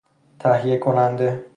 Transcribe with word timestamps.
تهیه 0.39 0.77
کننده 0.77 1.45